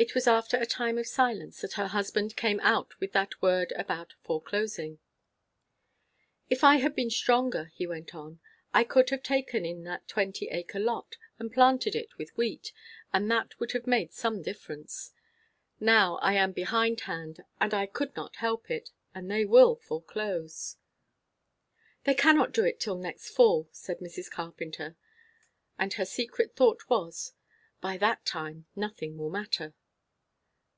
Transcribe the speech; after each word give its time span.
It 0.00 0.14
was 0.14 0.28
after 0.28 0.56
a 0.56 0.64
time 0.64 0.96
of 0.96 1.08
silence 1.08 1.60
that 1.60 1.72
her 1.72 1.88
husband 1.88 2.36
came 2.36 2.60
out 2.60 3.00
with 3.00 3.10
that 3.14 3.42
word 3.42 3.72
about 3.72 4.14
foreclosing. 4.22 5.00
"If 6.48 6.62
I 6.62 6.76
had 6.76 6.94
been 6.94 7.10
stronger," 7.10 7.72
he 7.74 7.84
went 7.84 8.14
on, 8.14 8.38
"I 8.72 8.84
could 8.84 9.10
have 9.10 9.24
taken 9.24 9.66
in 9.66 9.82
that 9.82 10.06
twenty 10.06 10.50
acre 10.50 10.78
lot 10.78 11.16
and 11.40 11.50
planted 11.52 11.96
it 11.96 12.16
with 12.16 12.36
wheat; 12.36 12.72
and 13.12 13.28
that 13.32 13.58
would 13.58 13.72
have 13.72 13.88
made 13.88 14.12
some 14.12 14.40
difference. 14.40 15.12
Now 15.80 16.18
I 16.18 16.34
am 16.34 16.52
behindhand 16.52 17.40
and 17.60 17.74
I 17.74 17.86
could 17.86 18.14
not 18.14 18.36
help 18.36 18.70
it 18.70 18.92
and 19.16 19.28
they 19.28 19.44
will 19.44 19.74
foreclose." 19.74 20.76
"They 22.04 22.14
cannot 22.14 22.52
do 22.52 22.64
it 22.64 22.78
till 22.78 22.98
next 22.98 23.30
fall," 23.30 23.68
said 23.72 23.98
Mrs. 23.98 24.30
Carpenter; 24.30 24.94
and 25.76 25.94
her 25.94 26.04
secret 26.06 26.54
thought 26.54 26.88
was, 26.88 27.32
By 27.80 27.96
that 27.96 28.24
time, 28.24 28.66
nothing 28.76 29.18
will 29.18 29.30
matter! 29.30 29.74